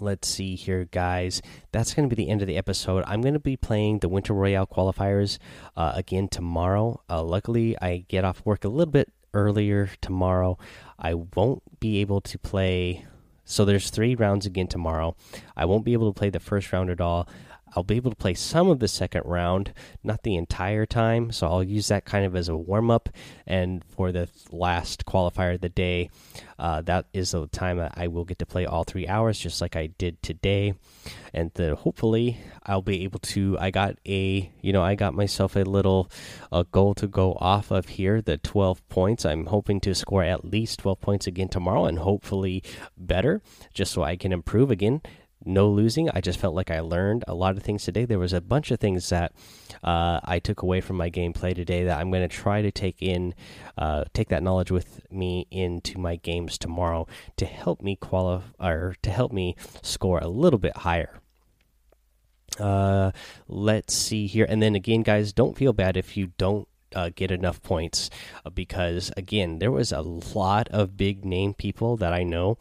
let's 0.00 0.28
see 0.28 0.54
here, 0.54 0.84
guys. 0.84 1.42
That's 1.72 1.94
going 1.94 2.08
to 2.08 2.14
be 2.14 2.22
the 2.22 2.30
end 2.30 2.42
of 2.42 2.48
the 2.48 2.56
episode. 2.56 3.04
I'm 3.06 3.20
going 3.20 3.34
to 3.34 3.40
be 3.40 3.56
playing 3.56 3.98
the 3.98 4.08
Winter 4.08 4.34
Royale 4.34 4.66
qualifiers 4.66 5.38
uh, 5.76 5.92
again 5.94 6.28
tomorrow. 6.28 7.00
Uh, 7.08 7.22
luckily, 7.22 7.76
I 7.80 8.04
get 8.08 8.24
off 8.24 8.44
work 8.44 8.64
a 8.64 8.68
little 8.68 8.92
bit 8.92 9.12
earlier 9.32 9.90
tomorrow. 10.00 10.58
I 10.98 11.14
won't 11.14 11.62
be 11.80 12.00
able 12.00 12.20
to 12.22 12.38
play. 12.38 13.06
So 13.44 13.64
there's 13.64 13.90
three 13.90 14.14
rounds 14.14 14.46
again 14.46 14.68
tomorrow. 14.68 15.16
I 15.56 15.66
won't 15.66 15.84
be 15.84 15.92
able 15.92 16.12
to 16.12 16.18
play 16.18 16.30
the 16.30 16.40
first 16.40 16.72
round 16.72 16.90
at 16.90 17.00
all. 17.00 17.28
I'll 17.74 17.82
be 17.82 17.96
able 17.96 18.10
to 18.10 18.16
play 18.16 18.34
some 18.34 18.68
of 18.68 18.78
the 18.78 18.88
second 18.88 19.22
round, 19.24 19.72
not 20.02 20.22
the 20.22 20.36
entire 20.36 20.86
time. 20.86 21.32
So 21.32 21.46
I'll 21.46 21.64
use 21.64 21.88
that 21.88 22.04
kind 22.04 22.24
of 22.24 22.36
as 22.36 22.48
a 22.48 22.56
warm 22.56 22.90
up. 22.90 23.08
And 23.46 23.84
for 23.84 24.12
the 24.12 24.28
last 24.50 25.04
qualifier 25.06 25.54
of 25.54 25.60
the 25.60 25.68
day, 25.68 26.10
uh, 26.58 26.82
that 26.82 27.06
is 27.12 27.32
the 27.32 27.46
time 27.48 27.86
I 27.94 28.06
will 28.06 28.24
get 28.24 28.38
to 28.38 28.46
play 28.46 28.64
all 28.64 28.84
three 28.84 29.08
hours, 29.08 29.38
just 29.38 29.60
like 29.60 29.76
I 29.76 29.88
did 29.88 30.22
today. 30.22 30.74
And 31.32 31.50
then 31.54 31.74
hopefully 31.74 32.38
I'll 32.64 32.82
be 32.82 33.02
able 33.02 33.18
to. 33.20 33.58
I 33.58 33.70
got 33.70 33.98
a, 34.06 34.50
you 34.60 34.72
know, 34.72 34.82
I 34.82 34.94
got 34.94 35.14
myself 35.14 35.56
a 35.56 35.60
little 35.60 36.10
a 36.52 36.64
goal 36.64 36.94
to 36.94 37.08
go 37.08 37.36
off 37.40 37.70
of 37.70 37.88
here, 37.88 38.22
the 38.22 38.38
12 38.38 38.88
points. 38.88 39.24
I'm 39.24 39.46
hoping 39.46 39.80
to 39.80 39.94
score 39.94 40.22
at 40.22 40.44
least 40.44 40.78
12 40.80 41.00
points 41.00 41.26
again 41.26 41.48
tomorrow, 41.48 41.86
and 41.86 41.98
hopefully 41.98 42.62
better, 42.96 43.42
just 43.72 43.92
so 43.92 44.02
I 44.02 44.16
can 44.16 44.32
improve 44.32 44.70
again 44.70 45.02
no 45.46 45.68
losing. 45.68 46.10
I 46.10 46.20
just 46.20 46.38
felt 46.38 46.54
like 46.54 46.70
I 46.70 46.80
learned 46.80 47.24
a 47.26 47.34
lot 47.34 47.56
of 47.56 47.62
things 47.62 47.84
today. 47.84 48.04
There 48.04 48.18
was 48.18 48.32
a 48.32 48.40
bunch 48.40 48.70
of 48.70 48.80
things 48.80 49.08
that 49.08 49.32
uh, 49.82 50.20
I 50.24 50.38
took 50.38 50.62
away 50.62 50.80
from 50.80 50.96
my 50.96 51.10
gameplay 51.10 51.54
today 51.54 51.84
that 51.84 51.98
I'm 51.98 52.10
going 52.10 52.28
to 52.28 52.34
try 52.34 52.62
to 52.62 52.70
take 52.70 53.02
in, 53.02 53.34
uh, 53.76 54.04
take 54.12 54.28
that 54.28 54.42
knowledge 54.42 54.70
with 54.70 55.00
me 55.10 55.46
into 55.50 55.98
my 55.98 56.16
games 56.16 56.58
tomorrow 56.58 57.06
to 57.36 57.46
help 57.46 57.82
me 57.82 57.96
qualify 57.96 58.44
or 58.60 58.96
to 59.02 59.10
help 59.10 59.32
me 59.32 59.56
score 59.82 60.18
a 60.18 60.28
little 60.28 60.58
bit 60.58 60.78
higher. 60.78 61.20
Uh, 62.58 63.10
let's 63.48 63.92
see 63.92 64.26
here, 64.26 64.46
and 64.48 64.62
then 64.62 64.76
again, 64.76 65.02
guys, 65.02 65.32
don't 65.32 65.56
feel 65.56 65.72
bad 65.72 65.96
if 65.96 66.16
you 66.16 66.32
don't 66.38 66.68
uh, 66.94 67.10
get 67.14 67.30
enough 67.30 67.62
points 67.62 68.10
uh, 68.44 68.50
because 68.50 69.12
again 69.16 69.58
there 69.58 69.72
was 69.72 69.92
a 69.92 70.00
lot 70.00 70.68
of 70.68 70.96
big 70.96 71.24
name 71.24 71.54
people 71.54 71.96
that 71.96 72.12
i 72.12 72.22
know 72.22 72.56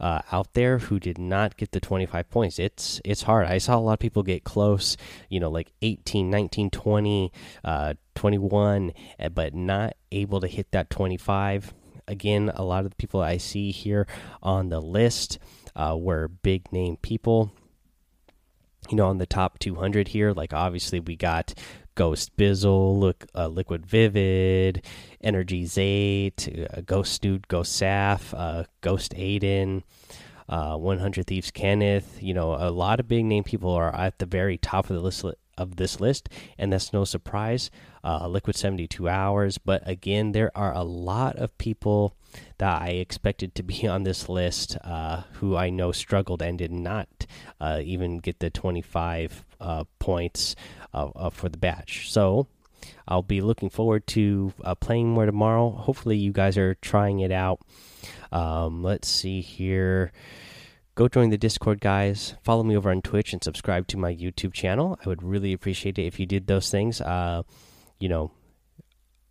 uh, 0.00 0.20
out 0.32 0.52
there 0.54 0.78
who 0.78 0.98
did 0.98 1.18
not 1.18 1.56
get 1.56 1.72
the 1.72 1.80
25 1.80 2.30
points. 2.30 2.58
It's 2.58 3.00
it's 3.04 3.22
hard. 3.22 3.46
I 3.46 3.58
saw 3.58 3.76
a 3.76 3.80
lot 3.80 3.94
of 3.94 3.98
people 3.98 4.22
get 4.22 4.44
close, 4.44 4.96
you 5.28 5.40
know, 5.40 5.50
like 5.50 5.72
18, 5.82 6.30
19, 6.30 6.70
20, 6.70 7.32
uh, 7.64 7.94
21, 8.14 8.92
eh, 9.18 9.28
but 9.28 9.54
not 9.54 9.94
able 10.12 10.40
to 10.40 10.46
hit 10.46 10.70
that 10.72 10.90
25. 10.90 11.74
Again, 12.08 12.50
a 12.54 12.62
lot 12.62 12.84
of 12.84 12.90
the 12.90 12.96
people 12.96 13.20
I 13.20 13.36
see 13.36 13.70
here 13.72 14.06
on 14.42 14.68
the 14.68 14.80
list 14.80 15.38
uh, 15.74 15.96
were 15.98 16.28
big 16.28 16.70
name 16.72 16.96
people. 16.96 17.52
You 18.88 18.96
know, 18.96 19.08
on 19.08 19.18
the 19.18 19.26
top 19.26 19.58
200 19.58 20.08
here, 20.08 20.32
like 20.32 20.52
obviously 20.52 21.00
we 21.00 21.16
got 21.16 21.54
Ghost 21.96 22.36
Bizzle, 22.36 23.00
look, 23.00 23.26
uh, 23.34 23.48
Liquid 23.48 23.84
Vivid, 23.84 24.84
Energy 25.22 25.64
Zayt, 25.64 26.76
uh, 26.76 26.82
Ghost 26.82 27.14
Snoot, 27.14 27.48
Ghost 27.48 27.80
Saf, 27.80 28.32
uh, 28.36 28.64
Ghost 28.82 29.14
Aydan, 29.14 29.82
uh, 30.48 30.76
100 30.76 31.26
Thieves 31.26 31.50
Kenneth. 31.50 32.22
You 32.22 32.34
know, 32.34 32.54
a 32.54 32.70
lot 32.70 33.00
of 33.00 33.08
big 33.08 33.24
name 33.24 33.42
people 33.42 33.70
are 33.70 33.94
at 33.94 34.18
the 34.18 34.26
very 34.26 34.58
top 34.58 34.90
of 34.90 34.96
the 34.96 35.02
list 35.02 35.24
of 35.58 35.76
this 35.76 35.98
list, 35.98 36.28
and 36.58 36.70
that's 36.70 36.92
no 36.92 37.04
surprise. 37.04 37.70
Uh, 38.04 38.28
Liquid 38.28 38.56
72 38.56 39.08
Hours, 39.08 39.56
but 39.56 39.82
again, 39.88 40.32
there 40.32 40.52
are 40.54 40.74
a 40.74 40.82
lot 40.82 41.34
of 41.36 41.56
people 41.56 42.14
that 42.58 42.82
I 42.82 42.88
expected 42.88 43.54
to 43.54 43.62
be 43.62 43.88
on 43.88 44.02
this 44.02 44.28
list 44.28 44.76
uh, 44.84 45.22
who 45.32 45.56
I 45.56 45.70
know 45.70 45.92
struggled 45.92 46.42
and 46.42 46.58
did 46.58 46.70
not 46.70 47.08
even 47.58 48.18
get 48.18 48.38
the 48.40 48.50
25 48.50 49.46
uh, 49.60 49.84
points 49.98 50.54
for 51.30 51.48
the 51.48 51.58
batch. 51.58 52.10
So 52.10 52.46
I'll 53.08 53.22
be 53.22 53.40
looking 53.40 53.70
forward 53.70 54.06
to 54.08 54.52
uh, 54.64 54.74
playing 54.74 55.10
more 55.10 55.26
tomorrow. 55.26 55.70
Hopefully, 55.70 56.16
you 56.16 56.32
guys 56.32 56.58
are 56.58 56.74
trying 56.76 57.20
it 57.20 57.32
out. 57.32 57.60
Um, 58.32 58.82
let's 58.82 59.08
see 59.08 59.40
here. 59.40 60.12
Go 60.94 61.08
join 61.08 61.30
the 61.30 61.38
Discord, 61.38 61.80
guys. 61.80 62.34
Follow 62.42 62.62
me 62.62 62.76
over 62.76 62.90
on 62.90 63.02
Twitch 63.02 63.32
and 63.32 63.44
subscribe 63.44 63.86
to 63.88 63.98
my 63.98 64.14
YouTube 64.14 64.54
channel. 64.54 64.98
I 65.04 65.08
would 65.08 65.22
really 65.22 65.52
appreciate 65.52 65.98
it 65.98 66.06
if 66.06 66.18
you 66.18 66.26
did 66.26 66.46
those 66.46 66.70
things. 66.70 67.00
Uh, 67.00 67.42
you 67.98 68.08
know, 68.08 68.32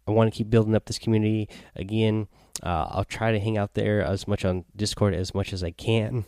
I 0.07 0.11
want 0.11 0.31
to 0.31 0.37
keep 0.37 0.49
building 0.49 0.75
up 0.75 0.85
this 0.85 0.99
community. 0.99 1.49
Again, 1.75 2.27
uh, 2.61 2.87
I'll 2.91 3.03
try 3.03 3.31
to 3.31 3.39
hang 3.39 3.57
out 3.57 3.73
there 3.73 4.03
as 4.03 4.27
much 4.27 4.45
on 4.45 4.65
Discord 4.75 5.15
as 5.15 5.33
much 5.33 5.53
as 5.53 5.63
I 5.63 5.71
can. 5.71 6.25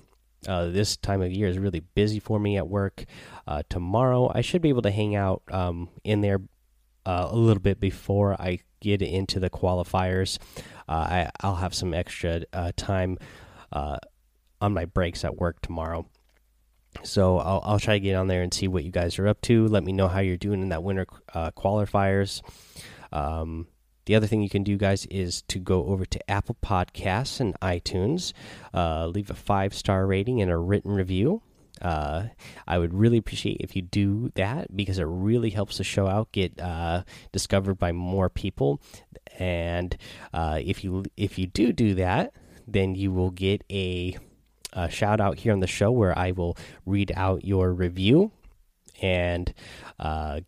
Uh, 0.48 0.68
this 0.68 0.98
time 0.98 1.22
of 1.22 1.32
year 1.32 1.48
is 1.48 1.60
really 1.60 1.82
busy 1.82 2.20
for 2.20 2.40
me 2.40 2.58
at 2.58 2.68
work. 2.68 3.06
Uh, 3.46 3.64
tomorrow, 3.70 4.32
I 4.34 4.42
should 4.42 4.62
be 4.62 4.70
able 4.70 4.82
to 4.84 4.92
hang 4.92 5.16
out 5.16 5.44
um, 5.52 5.90
in 6.04 6.22
there 6.22 6.42
uh, 7.06 7.28
a 7.30 7.36
little 7.36 7.62
bit 7.62 7.80
before 7.80 8.34
I 8.40 8.60
get 8.80 9.02
into 9.02 9.40
the 9.40 9.50
qualifiers. 9.50 10.40
Uh, 10.88 11.30
I, 11.42 11.48
will 11.48 11.56
have 11.56 11.74
some 11.74 11.94
extra 11.94 12.44
uh, 12.54 12.72
time 12.78 13.18
uh, 13.72 13.98
on 14.62 14.74
my 14.74 14.86
breaks 14.86 15.26
at 15.26 15.36
work 15.36 15.62
tomorrow. 15.62 16.08
So 17.04 17.38
I'll, 17.38 17.62
I'll 17.64 17.80
try 17.80 17.96
to 17.96 18.00
get 18.00 18.16
on 18.16 18.28
there 18.28 18.42
and 18.42 18.54
see 18.54 18.68
what 18.68 18.84
you 18.84 18.92
guys 18.92 19.20
are 19.20 19.28
up 19.28 19.42
to. 19.42 19.68
Let 19.68 19.84
me 19.84 19.92
know 19.92 20.08
how 20.08 20.20
you're 20.20 20.38
doing 20.38 20.62
in 20.62 20.70
that 20.70 20.84
winter 20.84 21.06
qualifiers. 21.36 22.42
Um, 23.12 23.68
the 24.08 24.16
other 24.16 24.26
thing 24.26 24.42
you 24.42 24.50
can 24.50 24.64
do, 24.64 24.78
guys, 24.78 25.06
is 25.08 25.42
to 25.50 25.60
go 25.60 25.86
over 25.86 26.06
to 26.06 26.32
Apple 26.32 26.56
Podcasts 26.64 27.42
and 27.42 27.60
iTunes, 27.60 28.32
uh, 28.74 29.06
leave 29.08 29.30
a 29.30 29.36
five 29.36 29.74
star 29.74 30.08
rating 30.08 30.42
and 30.42 30.50
a 30.50 30.58
written 30.58 30.92
review. 30.92 31.42
Uh, 31.82 32.28
I 32.66 32.78
would 32.78 32.94
really 32.94 33.18
appreciate 33.18 33.58
if 33.60 33.76
you 33.76 33.82
do 33.82 34.32
that 34.36 34.76
because 34.76 34.98
it 34.98 35.04
really 35.04 35.50
helps 35.50 35.78
the 35.78 35.84
show 35.84 36.08
out 36.08 36.32
get 36.32 36.58
uh, 36.60 37.04
discovered 37.34 37.76
by 37.76 37.92
more 37.92 38.30
people. 38.30 38.82
And 39.38 39.96
uh, 40.34 40.62
if 40.64 40.86
you 40.86 41.04
if 41.18 41.38
you 41.38 41.46
do 41.46 41.74
do 41.74 41.96
that, 41.96 42.32
then 42.66 42.96
you 42.96 43.12
will 43.12 43.32
get 43.32 43.66
a, 43.70 44.18
a 44.72 44.90
shout 44.90 45.20
out 45.20 45.38
here 45.38 45.52
on 45.52 45.60
the 45.60 45.68
show 45.68 45.92
where 45.92 46.18
I 46.18 46.32
will 46.32 46.58
read 46.86 47.12
out 47.14 47.44
your 47.44 47.74
review 47.74 48.32
and 49.02 49.54
uh, 50.00 50.40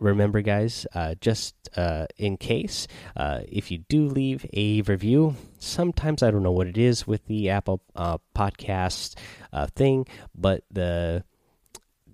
remember, 0.00 0.40
guys, 0.40 0.86
uh, 0.94 1.14
just 1.20 1.54
uh, 1.76 2.06
in 2.16 2.36
case, 2.36 2.88
uh, 3.16 3.40
if 3.48 3.70
you 3.70 3.78
do 3.78 4.08
leave 4.08 4.44
a 4.52 4.82
review, 4.82 5.36
sometimes 5.58 6.22
I 6.22 6.30
don't 6.30 6.42
know 6.42 6.50
what 6.50 6.66
it 6.66 6.78
is 6.78 7.06
with 7.06 7.26
the 7.26 7.50
Apple 7.50 7.82
uh, 7.94 8.18
podcast 8.34 9.16
uh, 9.52 9.66
thing, 9.66 10.06
but 10.34 10.64
the 10.70 11.24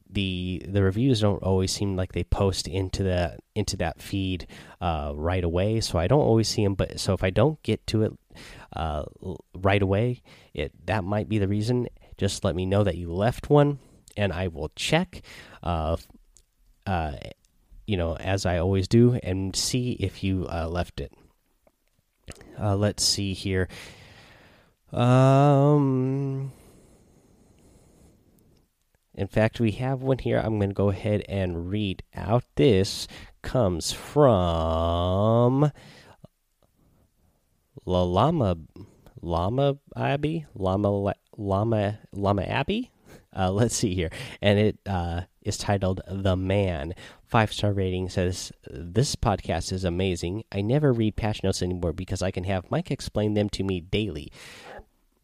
the 0.09 0.63
the 0.67 0.83
reviews 0.83 1.21
don't 1.21 1.43
always 1.43 1.73
seem 1.73 1.97
like 1.97 2.13
they 2.13 2.25
post 2.25 2.69
into 2.69 3.03
the 3.03 3.39
into 3.55 3.77
that 3.79 4.03
feed 4.03 4.47
uh, 4.81 5.13
right 5.15 5.45
away. 5.45 5.81
So 5.81 5.99
I 5.99 6.07
don't 6.07 6.21
always 6.21 6.49
see 6.49 6.65
them. 6.65 6.75
But 6.75 7.01
so 7.01 7.15
if 7.15 7.25
I 7.25 7.31
don't 7.31 7.63
get 7.63 7.87
to 7.89 8.03
it 8.03 8.13
right 9.55 9.83
away, 9.83 10.23
it 10.53 10.73
that 10.87 11.05
might 11.05 11.29
be 11.29 11.39
the 11.39 11.49
reason. 11.49 11.89
Just 12.19 12.45
let 12.45 12.57
me 12.57 12.65
know 12.65 12.83
that 12.83 12.97
you 12.97 13.13
left 13.13 13.51
one, 13.51 13.79
and 14.17 14.33
I 14.33 14.49
will 14.49 14.71
check. 14.75 15.23
Uh, 15.63 15.97
uh, 16.87 17.13
you 17.87 17.97
know, 17.97 18.17
as 18.17 18.45
I 18.47 18.59
always 18.59 18.89
do, 18.89 19.19
and 19.23 19.55
see 19.55 19.93
if 19.93 20.23
you 20.25 20.47
uh, 20.51 20.69
left 20.69 21.01
it. 21.01 21.13
Uh, 22.59 22.77
let's 22.77 23.05
see 23.05 23.33
here. 23.33 23.69
Um, 24.93 26.53
in 29.15 29.27
fact, 29.27 29.61
we 29.61 29.73
have 29.73 30.03
one 30.03 30.19
here. 30.19 30.39
I'm 30.39 30.59
going 30.59 30.71
to 30.71 30.75
go 30.75 30.91
ahead 30.91 31.25
and 31.29 31.71
read 31.71 32.03
out. 32.15 32.45
This 32.57 33.07
comes 33.43 33.93
from 33.93 35.71
La 37.85 38.03
Llama 38.03 38.57
Llama 39.23 39.79
Abbey 39.97 40.47
Llama 40.55 41.15
Llama 41.37 41.99
Llama 42.13 42.43
Abbey. 42.43 42.91
Uh, 43.37 43.51
let's 43.51 43.77
see 43.77 43.95
here, 43.95 44.11
and 44.41 44.59
it 44.59 44.79
uh, 44.87 45.23
is 45.47 45.57
titled 45.57 46.01
"The 46.09 46.37
Man." 46.37 46.95
Five 47.25 47.53
star 47.53 47.73
rating 47.73 48.09
says 48.09 48.53
this 48.69 49.17
podcast 49.17 49.73
is 49.73 49.85
amazing. 49.85 50.45
I 50.51 50.61
never 50.61 50.93
read 50.93 51.17
patch 51.17 51.43
notes 51.43 51.63
anymore 51.63 51.93
because 51.93 52.23
I 52.23 52.31
can 52.31 52.45
have 52.45 52.71
Mike 52.71 52.91
explain 52.91 53.35
them 53.35 53.49
to 53.51 53.65
me 53.65 53.81
daily. 53.81 54.31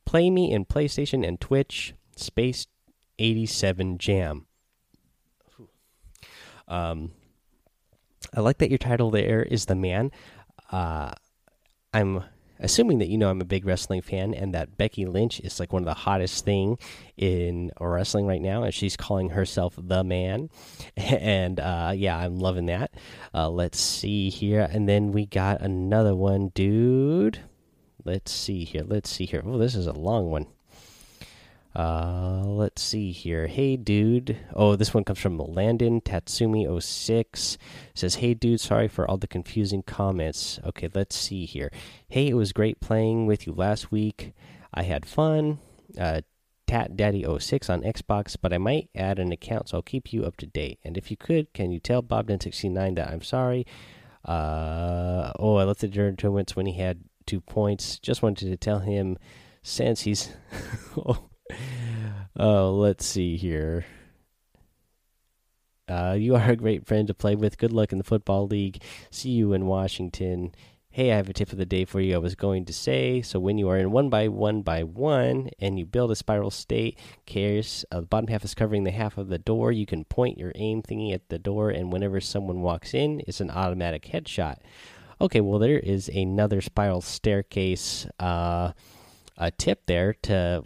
Play 0.04 0.30
me 0.30 0.52
in 0.52 0.64
PlayStation 0.64 1.26
and 1.26 1.40
Twitch. 1.40 1.94
Space 2.16 2.66
eighty 3.18 3.46
seven 3.46 3.98
Jam. 3.98 4.46
Um, 6.68 7.12
I 8.34 8.40
like 8.40 8.58
that 8.58 8.70
your 8.70 8.78
title 8.78 9.10
there 9.10 9.42
is 9.42 9.66
"The 9.66 9.74
Man." 9.74 10.10
Uh, 10.70 11.12
I'm 11.92 12.24
assuming 12.62 12.98
that 12.98 13.08
you 13.08 13.18
know 13.18 13.28
I'm 13.28 13.40
a 13.40 13.44
big 13.44 13.66
wrestling 13.66 14.00
fan 14.00 14.32
and 14.34 14.54
that 14.54 14.76
Becky 14.78 15.04
Lynch 15.04 15.40
is 15.40 15.60
like 15.60 15.72
one 15.72 15.82
of 15.82 15.86
the 15.86 15.94
hottest 15.94 16.44
thing 16.44 16.78
in 17.16 17.70
wrestling 17.78 18.26
right 18.26 18.40
now, 18.40 18.62
and 18.62 18.72
she's 18.72 18.96
calling 18.96 19.30
herself 19.30 19.74
the 19.76 20.02
man. 20.04 20.48
And 21.22 21.60
uh, 21.60 21.92
yeah, 21.94 22.16
I'm 22.16 22.38
loving 22.38 22.66
that. 22.66 22.92
Uh, 23.34 23.48
let's 23.48 23.80
see 23.80 24.30
here, 24.30 24.68
and 24.70 24.88
then 24.88 25.12
we 25.12 25.26
got 25.26 25.60
another 25.60 26.14
one, 26.14 26.48
dude. 26.48 27.40
Let's 28.04 28.32
see 28.32 28.64
here. 28.64 28.82
Let's 28.84 29.10
see 29.10 29.26
here. 29.26 29.42
Oh, 29.44 29.58
this 29.58 29.74
is 29.74 29.86
a 29.86 29.92
long 29.92 30.30
one. 30.30 30.46
Uh, 31.74 32.42
let's 32.44 32.82
see 32.82 33.12
here. 33.12 33.46
Hey, 33.46 33.76
dude. 33.76 34.36
Oh, 34.54 34.76
this 34.76 34.92
one 34.92 35.04
comes 35.04 35.18
from 35.18 35.38
Landon 35.38 36.00
Tatsumi06. 36.00 37.56
Says, 37.94 38.14
Hey, 38.16 38.34
dude, 38.34 38.60
sorry 38.60 38.88
for 38.88 39.08
all 39.08 39.16
the 39.16 39.26
confusing 39.26 39.82
comments. 39.82 40.60
Okay, 40.66 40.88
let's 40.94 41.16
see 41.16 41.46
here. 41.46 41.70
Hey, 42.08 42.28
it 42.28 42.34
was 42.34 42.52
great 42.52 42.80
playing 42.80 43.26
with 43.26 43.46
you 43.46 43.54
last 43.54 43.90
week. 43.90 44.34
I 44.74 44.82
had 44.82 45.06
fun. 45.06 45.58
Uh, 45.98 46.22
Tat 46.66 46.96
Daddy 46.96 47.26
06 47.38 47.68
on 47.68 47.82
Xbox, 47.82 48.36
but 48.40 48.52
I 48.52 48.58
might 48.58 48.88
add 48.94 49.18
an 49.18 49.30
account, 49.30 49.68
so 49.68 49.76
I'll 49.76 49.82
keep 49.82 50.12
you 50.12 50.24
up 50.24 50.38
to 50.38 50.46
date. 50.46 50.78
And 50.84 50.96
if 50.96 51.10
you 51.10 51.16
could, 51.18 51.52
can 51.52 51.70
you 51.70 51.78
tell 51.78 52.02
Bob1069 52.02 52.96
that 52.96 53.10
I'm 53.10 53.20
sorry? 53.20 53.66
Uh, 54.24 55.32
oh, 55.38 55.56
I 55.56 55.64
left 55.64 55.80
the 55.80 55.88
tournaments 55.88 56.56
when 56.56 56.66
he 56.66 56.80
had 56.80 57.04
two 57.26 57.40
points. 57.40 57.98
Just 57.98 58.22
wanted 58.22 58.48
to 58.48 58.56
tell 58.56 58.78
him 58.78 59.18
since 59.62 60.02
he's. 60.02 60.30
oh, 60.96 61.28
Oh, 62.36 62.72
let's 62.72 63.04
see 63.04 63.36
here. 63.36 63.84
Uh, 65.88 66.16
you 66.18 66.34
are 66.34 66.50
a 66.50 66.56
great 66.56 66.86
friend 66.86 67.06
to 67.08 67.14
play 67.14 67.34
with. 67.34 67.58
Good 67.58 67.72
luck 67.72 67.92
in 67.92 67.98
the 67.98 68.04
football 68.04 68.46
league. 68.46 68.82
See 69.10 69.30
you 69.30 69.52
in 69.52 69.66
Washington. 69.66 70.54
Hey, 70.90 71.10
I 71.12 71.16
have 71.16 71.28
a 71.28 71.32
tip 71.32 71.52
of 71.52 71.58
the 71.58 71.66
day 71.66 71.84
for 71.84 72.00
you. 72.00 72.14
I 72.14 72.18
was 72.18 72.34
going 72.34 72.66
to 72.66 72.72
say 72.72 73.22
so 73.22 73.40
when 73.40 73.58
you 73.58 73.68
are 73.68 73.78
in 73.78 73.90
one 73.92 74.10
by 74.10 74.28
one 74.28 74.60
by 74.62 74.82
one 74.82 75.48
and 75.58 75.78
you 75.78 75.86
build 75.86 76.10
a 76.10 76.16
spiral 76.16 76.50
state, 76.50 76.98
cares 77.24 77.84
uh, 77.90 78.00
the 78.00 78.06
bottom 78.06 78.28
half 78.28 78.44
is 78.44 78.54
covering 78.54 78.84
the 78.84 78.90
half 78.90 79.16
of 79.16 79.28
the 79.28 79.38
door. 79.38 79.72
You 79.72 79.86
can 79.86 80.04
point 80.04 80.38
your 80.38 80.52
aim 80.54 80.82
thingy 80.82 81.14
at 81.14 81.30
the 81.30 81.38
door, 81.38 81.70
and 81.70 81.92
whenever 81.92 82.20
someone 82.20 82.60
walks 82.60 82.92
in, 82.92 83.22
it's 83.26 83.40
an 83.40 83.50
automatic 83.50 84.04
headshot. 84.04 84.58
Okay, 85.20 85.40
well 85.40 85.58
there 85.58 85.78
is 85.78 86.08
another 86.08 86.60
spiral 86.60 87.00
staircase 87.00 88.06
uh, 88.20 88.72
a 89.38 89.50
tip 89.50 89.86
there 89.86 90.12
to 90.22 90.62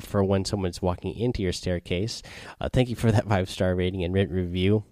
for 0.00 0.22
when 0.24 0.44
someone's 0.44 0.82
walking 0.82 1.14
into 1.14 1.42
your 1.42 1.52
staircase. 1.52 2.22
Uh, 2.60 2.68
thank 2.72 2.88
you 2.88 2.96
for 2.96 3.12
that 3.12 3.28
five 3.28 3.50
star 3.50 3.74
rating 3.74 4.04
and 4.04 4.14
review. 4.14 4.84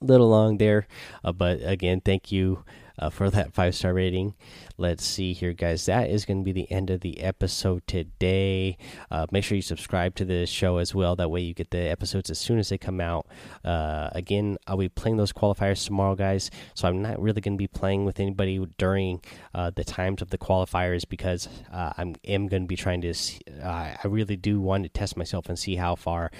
A 0.00 0.04
little 0.04 0.28
long 0.28 0.58
there, 0.58 0.86
uh, 1.22 1.32
but 1.32 1.60
again, 1.62 2.00
thank 2.00 2.32
you 2.32 2.64
uh, 2.98 3.10
for 3.10 3.30
that 3.30 3.52
five 3.52 3.74
star 3.74 3.94
rating. 3.94 4.34
Let's 4.76 5.04
see 5.04 5.32
here, 5.32 5.52
guys. 5.52 5.86
That 5.86 6.10
is 6.10 6.24
going 6.24 6.40
to 6.40 6.44
be 6.44 6.52
the 6.52 6.70
end 6.70 6.90
of 6.90 7.00
the 7.00 7.20
episode 7.20 7.86
today. 7.86 8.76
Uh, 9.10 9.26
make 9.30 9.44
sure 9.44 9.56
you 9.56 9.62
subscribe 9.62 10.14
to 10.16 10.24
the 10.24 10.46
show 10.46 10.78
as 10.78 10.94
well. 10.94 11.16
That 11.16 11.30
way, 11.30 11.40
you 11.40 11.54
get 11.54 11.70
the 11.70 11.78
episodes 11.78 12.30
as 12.30 12.38
soon 12.38 12.58
as 12.58 12.68
they 12.68 12.78
come 12.78 13.00
out. 13.00 13.26
Uh, 13.64 14.10
again, 14.12 14.56
I'll 14.66 14.76
be 14.76 14.88
playing 14.88 15.16
those 15.16 15.32
qualifiers 15.32 15.84
tomorrow, 15.84 16.14
guys. 16.14 16.50
So 16.74 16.88
I'm 16.88 17.02
not 17.02 17.20
really 17.20 17.40
going 17.40 17.54
to 17.54 17.58
be 17.58 17.68
playing 17.68 18.04
with 18.04 18.20
anybody 18.20 18.64
during 18.78 19.22
uh, 19.54 19.70
the 19.74 19.84
times 19.84 20.22
of 20.22 20.30
the 20.30 20.38
qualifiers 20.38 21.08
because 21.08 21.48
uh, 21.72 21.92
I 21.96 22.02
am 22.24 22.48
going 22.48 22.62
to 22.62 22.68
be 22.68 22.76
trying 22.76 23.00
to. 23.02 23.14
See, 23.14 23.40
uh, 23.62 23.94
I 24.02 24.06
really 24.06 24.36
do 24.36 24.60
want 24.60 24.82
to 24.84 24.88
test 24.88 25.16
myself 25.16 25.48
and 25.48 25.58
see 25.58 25.76
how 25.76 25.94
far 25.94 26.30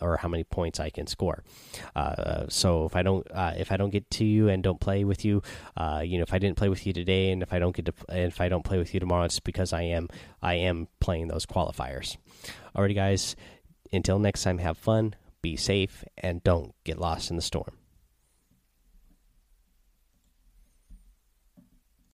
or 0.00 0.16
how 0.16 0.28
many 0.28 0.44
points 0.44 0.80
I 0.80 0.90
can 0.90 1.06
score. 1.06 1.42
so 2.48 2.86
if 2.86 2.96
I 2.96 3.02
don't 3.02 3.26
if 3.56 3.72
I 3.72 3.76
don't 3.76 3.90
get 3.90 4.10
to 4.12 4.24
you 4.24 4.48
and 4.48 4.62
don't 4.62 4.80
play 4.80 5.04
with 5.04 5.24
you, 5.24 5.42
Uh, 5.78 6.02
you 6.04 6.18
know, 6.18 6.22
if 6.22 6.34
I 6.34 6.38
didn't 6.38 6.56
play 6.56 6.68
with 6.68 6.86
you 6.86 6.92
today 6.92 7.30
and 7.30 7.42
if 7.42 7.52
I 7.52 7.58
I 7.58 7.60
don't 7.60 7.74
get 7.74 7.86
to 7.86 7.92
if 8.10 8.40
I 8.40 8.48
don't 8.48 8.62
play 8.64 8.78
with 8.78 8.94
you 8.94 9.00
tomorrow, 9.00 9.24
it's 9.24 9.40
because 9.40 9.72
I 9.72 9.82
am 9.82 10.08
I 10.40 10.54
am 10.54 10.86
playing 11.00 11.26
those 11.26 11.44
qualifiers. 11.44 12.16
Alrighty, 12.76 12.94
guys. 12.94 13.34
Until 13.92 14.20
next 14.20 14.44
time, 14.44 14.58
have 14.58 14.78
fun, 14.78 15.16
be 15.42 15.56
safe, 15.56 16.04
and 16.16 16.40
don't 16.44 16.72
get 16.84 17.00
lost 17.00 17.30
in 17.30 17.36
the 17.36 17.42
storm. 17.42 17.76